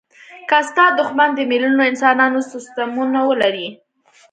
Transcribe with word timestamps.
که 0.49 0.57
ستا 0.69 0.85
دوښمن 0.97 1.29
د 1.35 1.39
میلیونونو 1.51 1.83
انسانانو 1.91 2.39
سستمونه 2.51 3.19
ولري. 3.29 3.67